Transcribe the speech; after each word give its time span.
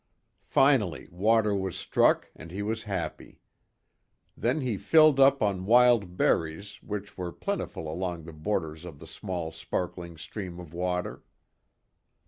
Finally 0.47 1.07
water 1.11 1.53
was 1.53 1.77
struck 1.77 2.27
and 2.35 2.49
he 2.49 2.63
was 2.63 2.81
happy. 2.89 3.39
Then 4.35 4.61
he 4.61 4.75
filled 4.75 5.19
up 5.19 5.43
on 5.43 5.67
wild 5.67 6.17
berries, 6.17 6.81
which 6.81 7.19
were 7.19 7.31
plentiful 7.31 7.87
along 7.87 8.23
the 8.23 8.33
borders 8.33 8.83
of 8.83 8.97
the 8.97 9.05
small 9.05 9.51
sparkling 9.51 10.17
stream 10.17 10.59
of 10.59 10.73
water. 10.73 11.21